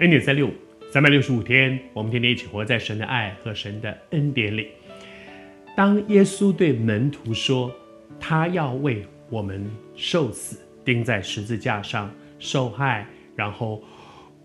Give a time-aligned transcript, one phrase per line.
[0.00, 0.50] 恩典三六五，
[0.90, 4.70] 三百六十五天，我们天天一起活在神的爱和神的恩典里。
[5.76, 7.70] 当耶稣对门徒说
[8.18, 13.80] 他要为我们受死，钉在十字架上受害，然后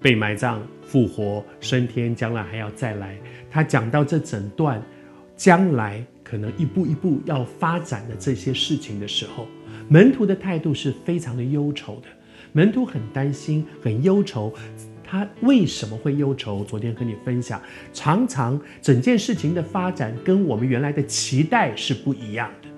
[0.00, 3.18] 被埋葬、复活、升天，将来还要再来。
[3.50, 4.80] 他讲到这整段
[5.34, 9.48] 将来可能一步一步要发展的这些事情的时候，
[9.88, 12.06] 门徒的态度是非常的忧愁的。
[12.52, 14.54] 门徒很担心，很忧愁。
[15.12, 16.64] 他为什么会忧愁？
[16.64, 17.60] 昨天和你分享，
[17.92, 22.68] 常常整件事情的发展跟我们原来的期待是不一样的。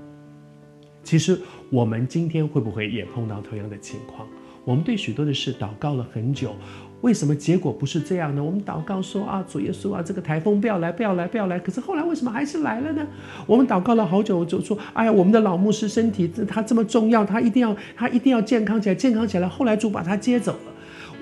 [1.04, 1.38] 其实
[1.70, 4.26] 我们今天会不会也碰到同样的情况？
[4.64, 6.56] 我们对许多的事祷告了很久，
[7.02, 8.42] 为什么结果不是这样呢？
[8.42, 11.56] 我们祷告说啊，主耶稣啊，这个台风不要来，不要来，不要来。
[11.60, 13.06] 可是后来为什么还是来了呢？
[13.46, 19.48] 我们祷告了好久，就说，哎呀，我们的老牧师身体他这么重要，他一定要他一定要健康起来，健康起来。
[19.48, 20.73] 后来主把他接走了。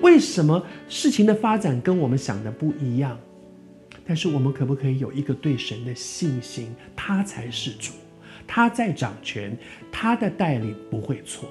[0.03, 3.17] 为什么事情的发展跟我们想的不一样？
[4.05, 6.75] 但是我们可不可以有一个对神的信心？
[6.93, 7.93] 他才是主，
[8.45, 9.57] 他在掌权，
[9.89, 11.49] 他的带领不会错。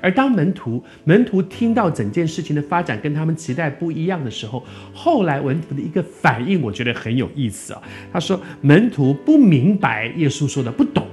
[0.00, 4.62] 而当门徒门徒听到整件事情的发展跟他们期待不一样的时候，
[4.94, 7.82] 后来门徒的一个反应，我觉得很有意思啊。
[8.12, 11.05] 他说：“门徒不明白耶稣说的，不懂。”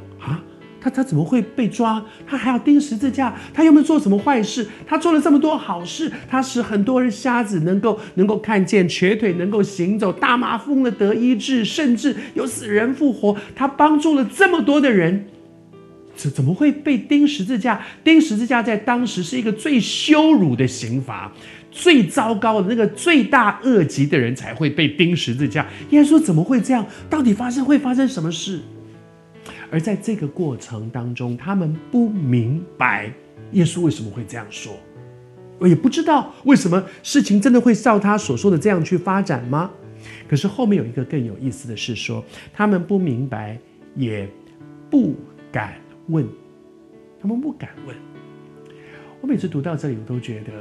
[0.84, 2.04] 他他怎么会被抓？
[2.28, 3.34] 他还要钉十字架？
[3.54, 4.68] 他又没有做什么坏事？
[4.86, 13.38] 他做了这么多好事，他使很多人瞎子能够能够看见，瘸腿能够行走，大麻风了得医治，甚至有死人复活。
[13.56, 15.26] 他帮助了这么多的人，
[16.18, 17.82] 怎怎么会被钉十字架？
[18.04, 21.32] 钉十字架在当时是一个最羞辱的刑罚，
[21.72, 25.66] 最糟糕的那个罪大恶极的人才会被钉十字架。
[25.92, 26.86] 耶稣怎么会这样？
[27.10, 28.60] 到底发生会发生什么事？
[29.74, 33.12] 而在这个过程当中，他们不明白
[33.54, 34.72] 耶稣为什么会这样说，
[35.58, 39.72] 我也不知道为什么事情真的会照他所说的这样去发展吗？
[40.30, 42.24] 可是后面有一个更有意思的是说，
[42.54, 43.58] 他们不明白，
[43.96, 44.30] 也
[44.92, 45.16] 不
[45.52, 45.74] 敢
[46.10, 46.24] 问，
[47.20, 47.96] 他们不敢问。
[49.22, 50.52] 我每次读到这里，我都觉得，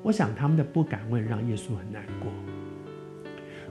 [0.00, 2.30] 我想他们的不敢问，让耶稣很难过。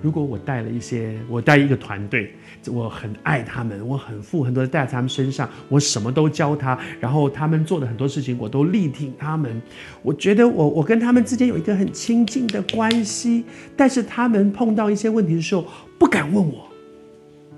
[0.04, 2.34] 如果我带了一些，我带一个团队，
[2.68, 9.62] 我很爱他们，我很付很多的带在他们身上，我什么都教他，然后他们做的很多事情我都力挺他们。
[10.02, 13.46] 我觉得我我跟他们之间有一个很亲近的关系，
[13.78, 15.66] 但是他们碰到一些问题的时候
[15.98, 16.68] 不敢问我，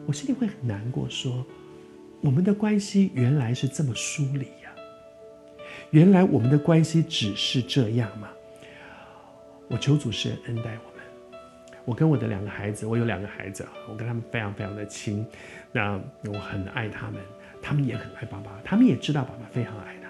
[0.06, 1.44] 我心里会很难过说，
[2.22, 4.70] 我们的关系原来是这么疏离呀，
[5.90, 8.28] 原来我们的关系只是这样吗？
[9.68, 10.95] 我求主持人恩待我。
[11.86, 15.26] 我跟我的两个孩子，我有两个孩子，我跟他们非常非常的亲，
[15.72, 17.22] 那我很爱他们，
[17.62, 20.10] 他们也很爱爸爸，他们也知道爸爸非常爱他。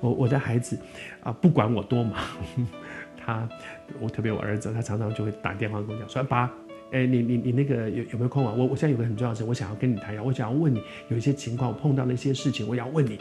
[0.00, 0.78] 我我的孩子
[1.22, 2.20] 啊，不管我多忙，
[3.18, 3.48] 他
[4.00, 6.50] 我特别我儿子，他常常就会打电话跟我讲说：“爸，
[6.92, 8.52] 哎，你你你那个有有没有空啊？
[8.56, 13.18] 我我现在有个很重要的事，我想要跟你谈一下，我想要问你，有一些情况，我碰到了一些事情，我要问你。”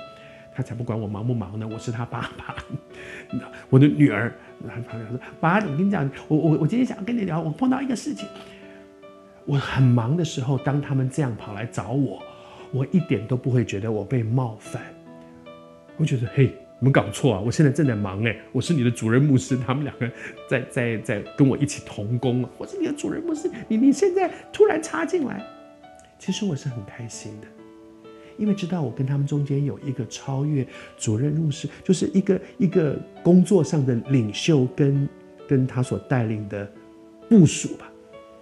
[0.55, 2.55] 他才不管我忙不忙呢，我是他爸爸。
[3.71, 4.31] 我的女儿，
[4.67, 8.27] 他他说：“爸，我跟你讲，我我我今天想跟你聊，我碰到一个事情。
[9.45, 12.21] 我很忙的时候，当他们这样跑来找我，
[12.71, 14.81] 我一点都不会觉得我被冒犯。
[15.97, 16.45] 我觉得，嘿，
[16.79, 17.41] 你们搞错啊！
[17.45, 20.09] 我现在正在忙哎，我是你的主任牧师，他们两个
[20.49, 22.47] 在在在跟我一起同工。
[22.57, 25.45] 我是你的主任牧师，你你现在突然插进来，
[26.17, 27.47] 其实我是很开心的。”
[28.37, 30.65] 因为知道我跟他们中间有一个超越
[30.97, 35.09] 主任牧师，就是一个一个工作上的领袖跟
[35.47, 36.69] 跟他所带领的
[37.29, 37.91] 部署吧。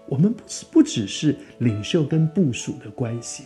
[0.07, 3.45] 我们不是不只是领袖跟部署的关系，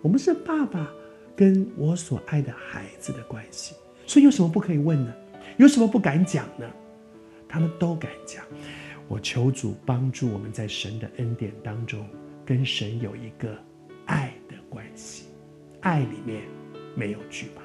[0.00, 0.90] 我们是爸爸
[1.36, 3.74] 跟我所爱的孩子的关系。
[4.06, 5.12] 所以有什么不可以问呢？
[5.58, 6.68] 有什么不敢讲呢？
[7.48, 8.44] 他们都敢讲。
[9.08, 12.06] 我求主帮助我们在神的恩典当中，
[12.44, 13.56] 跟神有一个。
[15.82, 16.42] 爱里面
[16.94, 17.62] 没有惧怕。